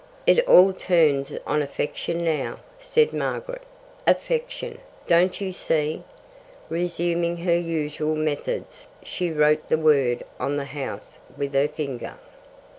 "It 0.25 0.39
all 0.49 0.73
turns 0.73 1.31
on 1.45 1.61
affection 1.61 2.23
now," 2.25 2.57
said 2.79 3.13
Margaret. 3.13 3.61
"Affection. 4.07 4.79
Don't 5.05 5.39
you 5.39 5.53
see?" 5.53 6.01
Resuming 6.69 7.37
her 7.37 7.55
usual 7.55 8.15
methods, 8.15 8.87
she 9.03 9.31
wrote 9.31 9.69
the 9.69 9.77
word 9.77 10.23
on 10.39 10.57
the 10.57 10.65
house 10.65 11.19
with 11.37 11.53
her 11.53 11.67
finger. 11.67 12.15